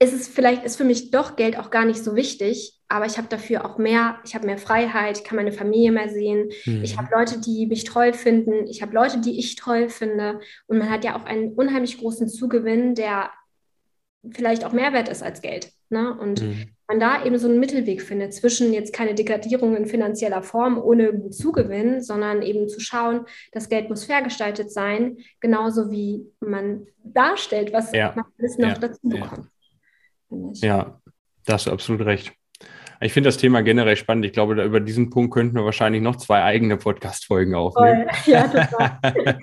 [0.00, 3.18] ist es vielleicht, ist für mich doch Geld auch gar nicht so wichtig, aber ich
[3.18, 6.84] habe dafür auch mehr, ich habe mehr Freiheit, ich kann meine Familie mehr sehen, mhm.
[6.84, 10.78] ich habe Leute, die mich toll finden, ich habe Leute, die ich toll finde und
[10.78, 13.30] man hat ja auch einen unheimlich großen Zugewinn, der
[14.30, 15.72] vielleicht auch Mehrwert ist als Geld.
[15.90, 16.16] Ne?
[16.18, 16.68] Und mhm.
[16.86, 21.30] man da eben so einen Mittelweg findet zwischen jetzt keine Degradierung in finanzieller Form ohne
[21.30, 27.72] Zugewinn, sondern eben zu schauen, das Geld muss fair gestaltet sein, genauso wie man darstellt,
[27.72, 28.12] was ja.
[28.14, 28.78] man alles noch ja.
[28.78, 29.50] dazu bekommt.
[30.30, 30.68] Ja.
[30.68, 31.00] ja,
[31.46, 32.32] da hast du absolut recht.
[33.00, 34.24] Ich finde das Thema generell spannend.
[34.24, 38.06] Ich glaube, über diesen Punkt könnten wir wahrscheinlich noch zwei eigene Podcast-Folgen aufnehmen.
[38.26, 38.98] Ja, total.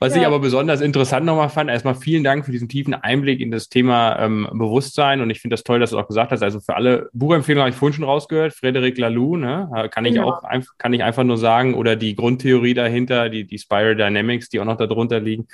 [0.00, 0.20] Was ja.
[0.20, 3.68] ich aber besonders interessant nochmal fand, erstmal vielen Dank für diesen tiefen Einblick in das
[3.68, 5.20] Thema ähm, Bewusstsein.
[5.20, 6.42] Und ich finde das toll, dass du auch gesagt hast.
[6.42, 8.52] Also für alle Buchempfehlungen habe ich vorhin schon rausgehört.
[8.52, 9.88] Frederic Laloux, ne?
[9.92, 10.32] kann ich genau.
[10.32, 10.42] auch
[10.78, 11.74] kann ich einfach nur sagen.
[11.74, 15.46] Oder die Grundtheorie dahinter, die, die Spiral Dynamics, die auch noch darunter liegen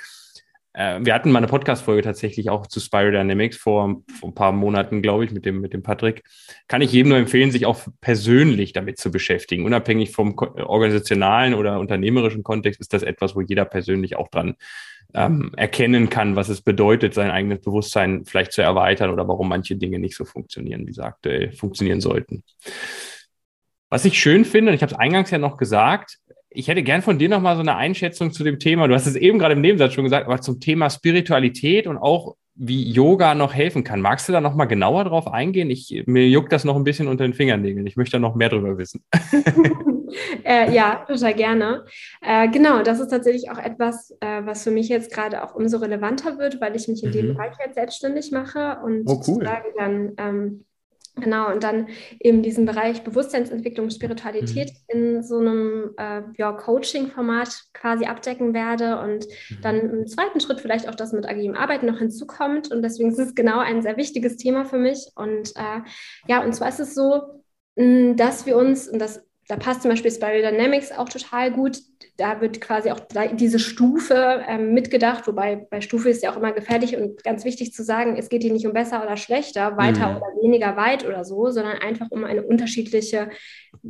[0.73, 4.51] äh, wir hatten mal eine Podcast-Folge tatsächlich auch zu Spiral Dynamics vor, vor ein paar
[4.51, 6.23] Monaten, glaube ich, mit dem, mit dem Patrick.
[6.67, 9.65] Kann ich jedem nur empfehlen, sich auch persönlich damit zu beschäftigen.
[9.65, 14.55] Unabhängig vom organisationalen oder unternehmerischen Kontext ist das etwas, wo jeder persönlich auch dran
[15.13, 19.75] ähm, erkennen kann, was es bedeutet, sein eigenes Bewusstsein vielleicht zu erweitern oder warum manche
[19.75, 22.43] Dinge nicht so funktionieren, wie sie aktuell funktionieren sollten.
[23.89, 26.17] Was ich schön finde, und ich habe es eingangs ja noch gesagt,
[26.53, 28.87] ich hätte gern von dir nochmal so eine Einschätzung zu dem Thema.
[28.87, 32.35] Du hast es eben gerade im Nebensatz schon gesagt, aber zum Thema Spiritualität und auch
[32.55, 33.99] wie Yoga noch helfen kann.
[34.01, 35.71] Magst du da nochmal genauer drauf eingehen?
[35.71, 37.87] Ich, mir juckt das noch ein bisschen unter den Fingernägeln.
[37.87, 39.03] Ich möchte da noch mehr drüber wissen.
[40.43, 41.85] äh, ja, total gerne.
[42.21, 45.77] Äh, genau, das ist tatsächlich auch etwas, äh, was für mich jetzt gerade auch umso
[45.77, 47.13] relevanter wird, weil ich mich in mhm.
[47.13, 49.23] dem Bereich jetzt selbstständig mache und oh, cool.
[49.23, 50.65] sozusagen dann ähm,
[51.15, 55.15] Genau, und dann eben diesen Bereich Bewusstseinsentwicklung, Spiritualität mhm.
[55.15, 59.61] in so einem äh, ja, Coaching-Format quasi abdecken werde und mhm.
[59.61, 62.71] dann im zweiten Schritt vielleicht auch das mit agilem Arbeiten noch hinzukommt.
[62.71, 65.11] Und deswegen ist es genau ein sehr wichtiges Thema für mich.
[65.15, 65.81] Und äh,
[66.27, 67.43] ja, und zwar ist es so,
[67.75, 71.79] dass wir uns, und das da passt zum Beispiel Spiral Dynamics auch total gut.
[72.17, 72.99] Da wird quasi auch
[73.33, 77.73] diese Stufe ähm, mitgedacht, wobei bei Stufe ist ja auch immer gefährlich und ganz wichtig
[77.73, 80.17] zu sagen, es geht hier nicht um besser oder schlechter, weiter mhm.
[80.17, 83.29] oder weniger weit oder so, sondern einfach um eine unterschiedliche,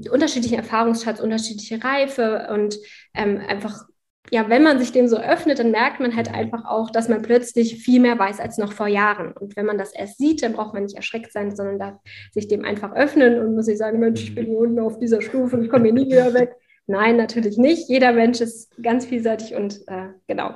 [0.10, 2.78] unterschiedliche Erfahrungsschatz, unterschiedliche Reife und
[3.14, 3.86] ähm, einfach
[4.32, 6.36] ja, wenn man sich dem so öffnet, dann merkt man halt mhm.
[6.36, 9.34] einfach auch, dass man plötzlich viel mehr weiß als noch vor Jahren.
[9.34, 11.96] Und wenn man das erst sieht, dann braucht man nicht erschreckt sein, sondern darf
[12.32, 15.22] sich dem einfach öffnen und muss sich sagen, Mensch, ich bin hier unten auf dieser
[15.22, 16.56] Stufe und ich komme hier nie wieder weg.
[16.86, 17.88] Nein, natürlich nicht.
[17.88, 20.56] Jeder Mensch ist ganz vielseitig und äh, genau.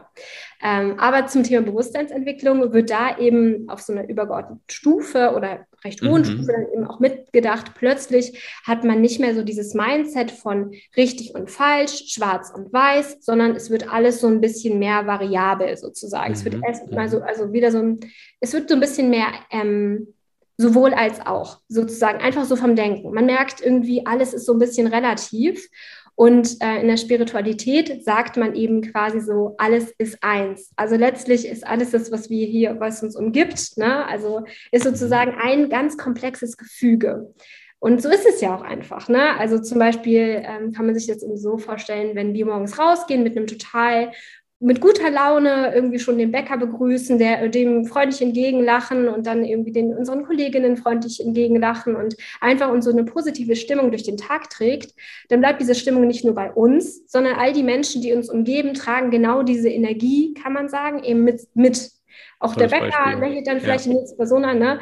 [0.62, 6.02] Ähm, aber zum Thema Bewusstseinsentwicklung wird da eben auf so einer übergeordneten Stufe oder recht
[6.02, 6.26] hohen mhm.
[6.26, 7.74] Stufe dann eben auch mitgedacht.
[7.76, 13.18] Plötzlich hat man nicht mehr so dieses Mindset von richtig und falsch, schwarz und weiß,
[13.22, 16.30] sondern es wird alles so ein bisschen mehr variabel sozusagen.
[16.30, 16.34] Mhm.
[16.34, 16.64] Es wird mhm.
[16.68, 18.00] erst mal so, also wieder so ein,
[18.40, 20.14] es wird so ein bisschen mehr ähm,
[20.58, 23.14] sowohl als auch sozusagen einfach so vom Denken.
[23.14, 25.70] Man merkt irgendwie, alles ist so ein bisschen relativ
[26.18, 30.72] und äh, in der Spiritualität sagt man eben quasi so, alles ist eins.
[30.76, 34.04] Also letztlich ist alles das, was wir hier, was uns umgibt, ne?
[34.08, 37.36] also ist sozusagen ein ganz komplexes Gefüge.
[37.78, 39.10] Und so ist es ja auch einfach.
[39.10, 39.38] Ne?
[39.38, 43.38] Also zum Beispiel ähm, kann man sich das so vorstellen, wenn wir morgens rausgehen mit
[43.38, 44.12] einem total
[44.60, 49.72] mit guter Laune irgendwie schon den Bäcker begrüßen, der, dem freundlich entgegenlachen und dann irgendwie
[49.72, 54.50] den unseren Kolleginnen freundlich entgegenlachen und einfach uns so eine positive Stimmung durch den Tag
[54.50, 54.96] trägt,
[55.30, 58.74] dann bleibt diese Stimmung nicht nur bei uns, sondern all die Menschen, die uns umgeben,
[58.74, 61.42] tragen genau diese Energie, kann man sagen, eben mit.
[61.54, 61.92] mit.
[62.40, 63.28] Auch Tolles der Bäcker Beispiel.
[63.28, 63.92] lächelt dann vielleicht ja.
[63.92, 64.80] die nächste Person an, ne?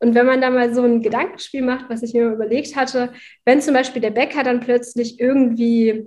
[0.00, 3.12] Und wenn man da mal so ein Gedankenspiel macht, was ich mir überlegt hatte,
[3.44, 6.06] wenn zum Beispiel der Bäcker dann plötzlich irgendwie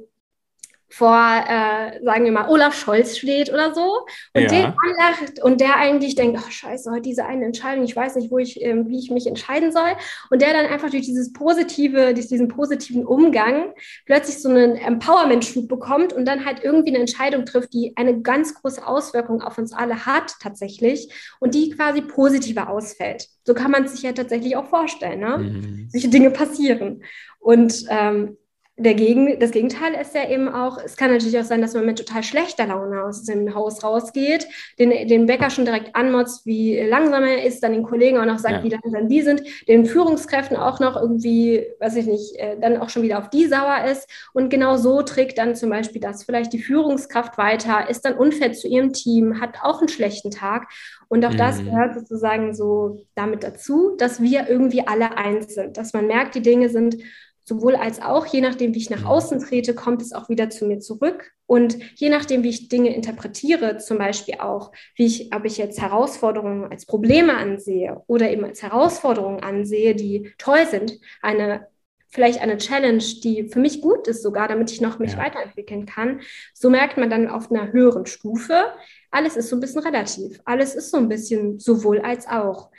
[0.91, 4.47] vor, äh, sagen wir mal, Olaf Scholz steht oder so und ja.
[4.47, 8.29] den anlacht und der eigentlich denkt, oh scheiße, heute diese eine Entscheidung, ich weiß nicht,
[8.29, 9.91] wo ich, äh, wie ich mich entscheiden soll
[10.29, 13.73] und der dann einfach durch dieses positive, durch diesen positiven Umgang
[14.05, 18.53] plötzlich so einen Empowerment-Schub bekommt und dann halt irgendwie eine Entscheidung trifft, die eine ganz
[18.55, 23.29] große Auswirkung auf uns alle hat tatsächlich und die quasi positiver ausfällt.
[23.45, 25.37] So kann man es sich ja tatsächlich auch vorstellen, ne?
[25.37, 25.89] Mhm.
[25.89, 27.03] Solche Dinge passieren.
[27.39, 28.37] Und ähm,
[28.83, 31.97] Dagegen, das Gegenteil ist ja eben auch, es kann natürlich auch sein, dass man mit
[31.97, 34.47] total schlechter Laune aus dem Haus rausgeht,
[34.79, 38.39] den, den Bäcker schon direkt anmotzt, wie langsam er ist, dann den Kollegen auch noch
[38.39, 38.63] sagt, ja.
[38.63, 42.89] wie langsam die sind, den Führungskräften auch noch irgendwie, weiß ich nicht, äh, dann auch
[42.89, 44.09] schon wieder auf die sauer ist.
[44.33, 48.53] Und genau so trägt dann zum Beispiel das vielleicht die Führungskraft weiter, ist dann unfair
[48.53, 50.67] zu ihrem Team, hat auch einen schlechten Tag.
[51.07, 51.37] Und auch mhm.
[51.37, 56.35] das gehört sozusagen so damit dazu, dass wir irgendwie alle eins sind, dass man merkt,
[56.35, 56.97] die Dinge sind
[57.51, 59.07] sowohl als auch, je nachdem, wie ich nach mhm.
[59.07, 61.31] außen trete, kommt es auch wieder zu mir zurück.
[61.47, 65.81] Und je nachdem, wie ich Dinge interpretiere, zum Beispiel auch, wie ich, ob ich jetzt
[65.81, 71.67] Herausforderungen als Probleme ansehe oder eben als Herausforderungen ansehe, die toll sind, eine
[72.13, 75.17] vielleicht eine Challenge, die für mich gut ist sogar, damit ich noch mich ja.
[75.17, 76.21] weiterentwickeln kann.
[76.53, 78.65] So merkt man dann auf einer höheren Stufe,
[79.11, 80.41] alles ist so ein bisschen relativ.
[80.45, 82.69] Alles ist so ein bisschen sowohl als auch.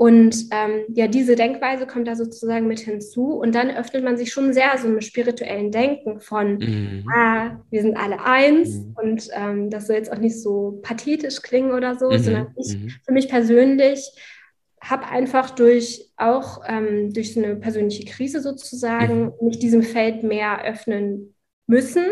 [0.00, 3.34] Und ähm, ja, diese Denkweise kommt da sozusagen mit hinzu.
[3.34, 7.04] Und dann öffnet man sich schon sehr so einem spirituellen Denken von, mhm.
[7.14, 8.78] ah, wir sind alle eins.
[8.78, 8.94] Mhm.
[8.96, 12.18] Und ähm, das soll jetzt auch nicht so pathetisch klingen oder so, mhm.
[12.18, 12.88] sondern ich mhm.
[13.04, 14.10] für mich persönlich
[14.80, 19.48] habe einfach durch auch ähm, durch so eine persönliche Krise sozusagen mhm.
[19.48, 21.34] mich diesem Feld mehr öffnen
[21.66, 22.06] müssen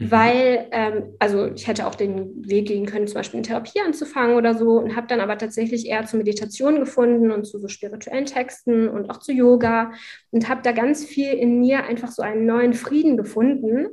[0.00, 0.10] Mhm.
[0.10, 4.36] Weil, ähm, also ich hätte auch den Weg gehen können, zum Beispiel in Therapie anzufangen
[4.36, 8.24] oder so und habe dann aber tatsächlich eher zur Meditation gefunden und zu so spirituellen
[8.24, 9.92] Texten und auch zu Yoga
[10.30, 13.88] und habe da ganz viel in mir einfach so einen neuen Frieden gefunden,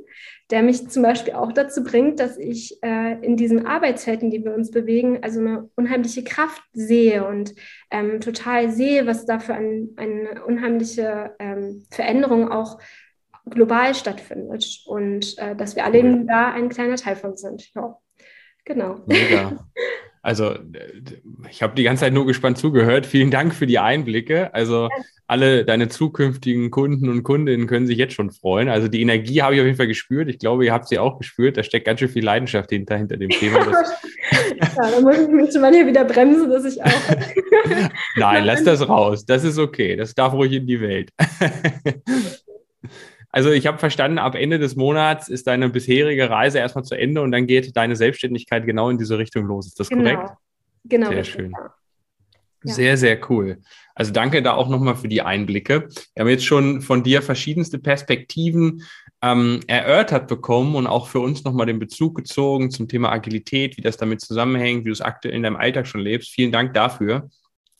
[0.50, 4.54] der mich zum Beispiel auch dazu bringt, dass ich äh, in diesen Arbeitsfelden, die wir
[4.54, 7.54] uns bewegen, also eine unheimliche Kraft sehe und
[7.90, 12.78] ähm, total sehe, was da für ein, eine unheimliche ähm, Veränderung auch
[13.50, 16.24] global stattfindet und äh, dass wir alle cool.
[16.26, 17.72] da ein kleiner Teil von sind.
[17.74, 17.96] Ja,
[18.64, 19.00] genau.
[19.06, 19.64] Mega.
[20.20, 20.56] Also
[21.48, 23.06] ich habe die ganze Zeit nur gespannt zugehört.
[23.06, 24.52] Vielen Dank für die Einblicke.
[24.52, 24.90] Also
[25.26, 28.68] alle deine zukünftigen Kunden und Kundinnen können sich jetzt schon freuen.
[28.68, 30.28] Also die Energie habe ich auf jeden Fall gespürt.
[30.28, 31.56] Ich glaube, ihr habt sie auch gespürt.
[31.56, 33.58] Da steckt ganz schön viel Leidenschaft hinter, hinter dem Thema.
[33.70, 36.90] ja, da muss ich mich mal hier wieder bremsen, dass ich auch.
[38.16, 39.24] Nein, lass das raus.
[39.24, 39.96] Das ist okay.
[39.96, 41.10] Das darf ruhig in die Welt.
[43.30, 47.20] Also ich habe verstanden, ab Ende des Monats ist deine bisherige Reise erstmal zu Ende
[47.20, 49.66] und dann geht deine Selbstständigkeit genau in diese Richtung los.
[49.66, 50.14] Ist das genau.
[50.14, 50.32] korrekt?
[50.84, 51.10] Genau.
[51.10, 51.52] Sehr schön.
[52.64, 52.74] Ja.
[52.74, 53.58] Sehr, sehr cool.
[53.94, 55.88] Also danke da auch nochmal für die Einblicke.
[56.14, 58.82] Wir haben jetzt schon von dir verschiedenste Perspektiven
[59.22, 63.82] ähm, erörtert bekommen und auch für uns nochmal den Bezug gezogen zum Thema Agilität, wie
[63.82, 66.30] das damit zusammenhängt, wie du es aktuell in deinem Alltag schon lebst.
[66.30, 67.28] Vielen Dank dafür.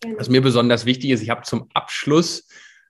[0.01, 0.19] Gerne.
[0.19, 2.49] Was mir besonders wichtig ist, ich habe zum Abschluss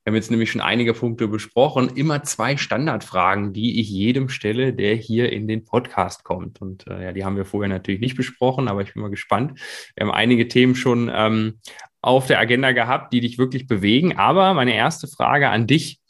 [0.08, 1.90] wir haben jetzt nämlich schon einige Punkte besprochen.
[1.94, 6.62] Immer zwei Standardfragen, die ich jedem stelle, der hier in den Podcast kommt.
[6.62, 9.60] Und äh, ja, die haben wir vorher natürlich nicht besprochen, aber ich bin mal gespannt.
[9.94, 11.60] Wir haben einige Themen schon ähm,
[12.00, 14.16] auf der Agenda gehabt, die dich wirklich bewegen.
[14.16, 16.00] Aber meine erste Frage an dich.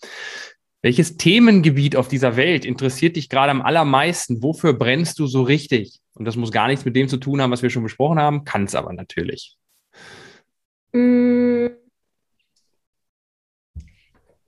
[0.81, 4.45] Welches Themengebiet auf dieser Welt interessiert dich gerade am allermeisten?
[4.45, 5.99] Wofür brennst du so richtig?
[6.15, 8.45] Und das muss gar nichts mit dem zu tun haben, was wir schon besprochen haben,
[8.45, 9.57] kann es aber natürlich.
[10.93, 11.78] Mm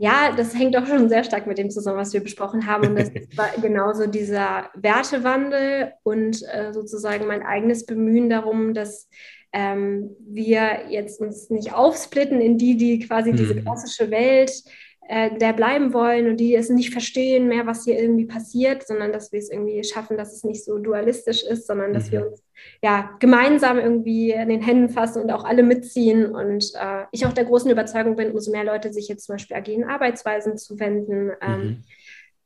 [0.00, 2.88] ja, das hängt doch schon sehr stark mit dem zusammen, was wir besprochen haben.
[2.88, 9.10] Und das war genauso dieser Wertewandel und äh, sozusagen mein eigenes Bemühen darum, dass
[9.52, 13.36] ähm, wir jetzt uns nicht aufsplitten in die, die quasi mhm.
[13.36, 14.50] diese klassische Welt
[15.08, 19.12] äh, der bleiben wollen und die es nicht verstehen mehr, was hier irgendwie passiert, sondern
[19.12, 22.12] dass wir es irgendwie schaffen, dass es nicht so dualistisch ist, sondern dass mhm.
[22.12, 22.42] wir uns
[22.82, 26.26] ja gemeinsam irgendwie in den Händen fassen und auch alle mitziehen.
[26.26, 29.56] Und äh, ich auch der großen Überzeugung bin, umso mehr Leute sich jetzt zum Beispiel
[29.56, 31.84] agilen Arbeitsweisen zuwenden, ähm, mhm.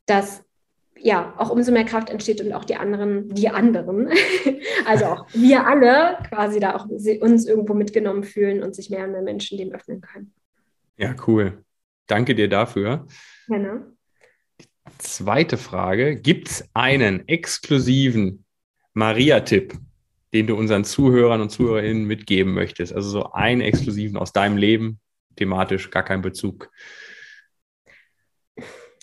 [0.07, 0.43] dass
[0.97, 4.09] ja, auch umso mehr Kraft entsteht und auch die anderen, die anderen,
[4.87, 9.11] also auch wir alle quasi da auch uns irgendwo mitgenommen fühlen und sich mehr und
[9.11, 10.33] mehr Menschen dem öffnen können.
[10.97, 11.63] Ja, cool.
[12.07, 13.07] Danke dir dafür.
[13.47, 13.95] Gerne.
[14.97, 18.45] Zweite Frage: Gibt es einen exklusiven
[18.93, 19.73] Maria-Tipp,
[20.33, 22.93] den du unseren Zuhörern und Zuhörerinnen mitgeben möchtest?
[22.93, 24.99] Also so einen exklusiven aus deinem Leben,
[25.35, 26.69] thematisch gar kein Bezug.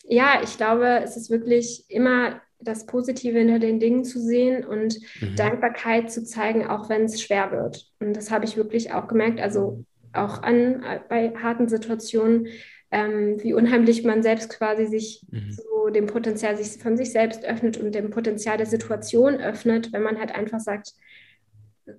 [0.05, 4.99] Ja, ich glaube, es ist wirklich immer das Positive hinter den Dingen zu sehen und
[5.21, 5.37] mhm.
[5.37, 7.91] Dankbarkeit zu zeigen, auch wenn es schwer wird.
[7.99, 9.41] Und das habe ich wirklich auch gemerkt.
[9.41, 12.49] Also auch an bei harten Situationen
[12.93, 15.51] ähm, wie unheimlich man selbst quasi sich mhm.
[15.51, 20.03] so dem Potenzial sich von sich selbst öffnet und dem Potenzial der Situation öffnet, wenn
[20.03, 20.93] man halt einfach sagt,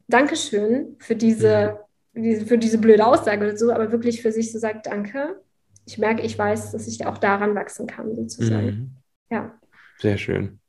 [0.08, 1.80] Dankeschön für diese,
[2.14, 2.46] mhm.
[2.46, 5.42] für diese blöde Aussage oder so, aber wirklich für sich so sagt, danke.
[5.86, 8.66] Ich merke, ich weiß, dass ich auch daran wachsen kann, sozusagen.
[8.66, 8.92] Mhm.
[9.30, 9.60] Ja.
[10.00, 10.60] Sehr schön.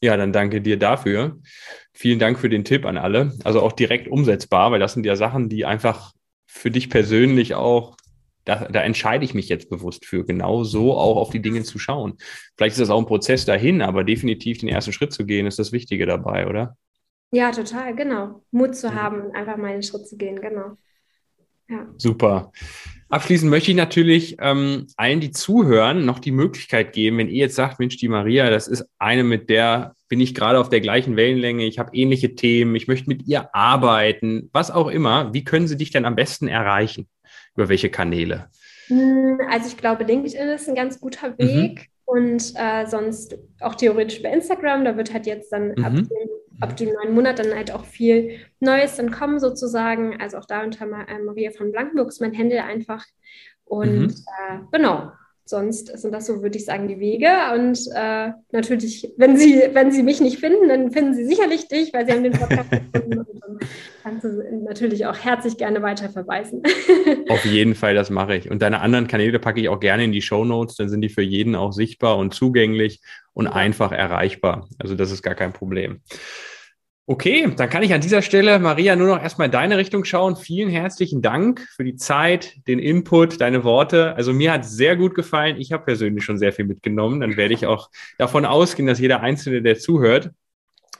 [0.00, 1.38] Ja, dann danke dir dafür.
[1.92, 3.32] Vielen Dank für den Tipp an alle.
[3.44, 6.12] Also auch direkt umsetzbar, weil das sind ja Sachen, die einfach
[6.46, 7.96] für dich persönlich auch
[8.44, 11.78] da, da entscheide ich mich jetzt bewusst für, genau so auch auf die Dinge zu
[11.78, 12.14] schauen.
[12.56, 15.58] Vielleicht ist das auch ein Prozess dahin, aber definitiv den ersten Schritt zu gehen, ist
[15.58, 16.76] das Wichtige dabei, oder?
[17.30, 18.42] Ja, total, genau.
[18.50, 20.76] Mut zu haben, einfach mal einen Schritt zu gehen, genau.
[21.68, 21.86] Ja.
[21.96, 22.52] Super.
[23.08, 27.54] Abschließend möchte ich natürlich ähm, allen, die zuhören, noch die Möglichkeit geben, wenn ihr jetzt
[27.54, 31.16] sagt, Mensch, die Maria, das ist eine, mit der bin ich gerade auf der gleichen
[31.16, 35.32] Wellenlänge, ich habe ähnliche Themen, ich möchte mit ihr arbeiten, was auch immer.
[35.32, 37.08] Wie können sie dich denn am besten erreichen?
[37.54, 38.48] Über welche Kanäle?
[38.88, 41.38] Hm, also ich glaube, LinkedIn ist ein ganz guter mhm.
[41.38, 41.78] Weg.
[41.78, 41.86] Mhm.
[42.04, 45.84] Und äh, sonst auch theoretisch über Instagram, da wird halt jetzt dann mhm.
[45.84, 46.28] ab, dem,
[46.60, 50.20] ab, dem, neuen Monat dann halt auch viel Neues dann kommen sozusagen.
[50.20, 53.04] Also auch da unter äh, Maria von Blankenburg ist mein Handel einfach.
[53.64, 54.08] Und mhm.
[54.08, 55.12] äh, genau,
[55.52, 57.28] sonst sind das so, würde ich sagen, die Wege.
[57.54, 61.92] Und äh, natürlich, wenn Sie, wenn Sie mich nicht finden, dann finden Sie sicherlich dich,
[61.92, 63.18] weil Sie haben den Podcast gefunden.
[63.20, 63.58] Und dann
[64.02, 66.62] kannst du natürlich auch herzlich gerne weiter verweisen.
[67.28, 68.50] Auf jeden Fall, das mache ich.
[68.50, 71.10] Und deine anderen Kanäle packe ich auch gerne in die Show Notes, dann sind die
[71.10, 73.00] für jeden auch sichtbar und zugänglich
[73.34, 74.66] und einfach erreichbar.
[74.78, 76.00] Also das ist gar kein Problem.
[77.04, 80.36] Okay, dann kann ich an dieser Stelle, Maria, nur noch erstmal in deine Richtung schauen.
[80.36, 84.14] Vielen herzlichen Dank für die Zeit, den Input, deine Worte.
[84.14, 85.56] Also mir hat es sehr gut gefallen.
[85.56, 87.20] Ich habe persönlich schon sehr viel mitgenommen.
[87.20, 90.30] Dann werde ich auch davon ausgehen, dass jeder Einzelne, der zuhört,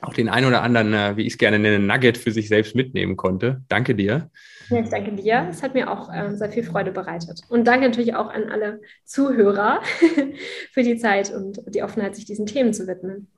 [0.00, 2.74] auch den einen oder anderen, äh, wie ich es gerne nenne, Nugget für sich selbst
[2.74, 3.62] mitnehmen konnte.
[3.68, 4.28] Danke dir.
[4.70, 5.46] Ja, ich danke dir.
[5.48, 7.42] Es hat mir auch äh, sehr viel Freude bereitet.
[7.48, 9.80] Und danke natürlich auch an alle Zuhörer
[10.72, 13.28] für die Zeit und die Offenheit, sich diesen Themen zu widmen.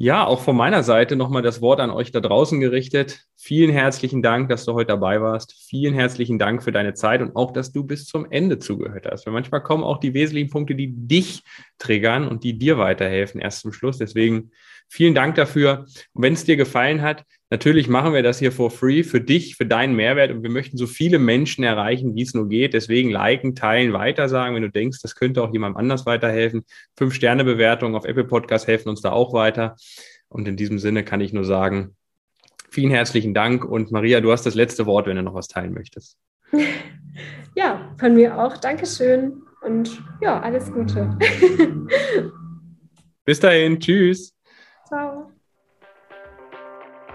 [0.00, 3.24] Ja, auch von meiner Seite nochmal das Wort an euch da draußen gerichtet.
[3.34, 5.52] Vielen herzlichen Dank, dass du heute dabei warst.
[5.68, 9.26] Vielen herzlichen Dank für deine Zeit und auch, dass du bis zum Ende zugehört hast.
[9.26, 11.42] Weil manchmal kommen auch die wesentlichen Punkte, die dich
[11.78, 13.98] triggern und die dir weiterhelfen, erst zum Schluss.
[13.98, 14.52] Deswegen
[14.86, 15.86] vielen Dank dafür.
[16.12, 19.56] Und wenn es dir gefallen hat, Natürlich machen wir das hier for free für dich,
[19.56, 22.74] für deinen Mehrwert und wir möchten so viele Menschen erreichen, wie es nur geht.
[22.74, 24.54] Deswegen liken, teilen, weitersagen.
[24.54, 26.64] Wenn du denkst, das könnte auch jemandem anders weiterhelfen.
[26.96, 29.76] Fünf Sterne Bewertungen auf Apple Podcast helfen uns da auch weiter.
[30.28, 31.96] Und in diesem Sinne kann ich nur sagen,
[32.70, 35.72] vielen herzlichen Dank und Maria, du hast das letzte Wort, wenn du noch was teilen
[35.72, 36.16] möchtest.
[37.54, 38.56] Ja, von mir auch.
[38.58, 41.18] Dankeschön und ja, alles Gute.
[43.24, 44.32] Bis dahin, tschüss.
[44.86, 45.32] Ciao.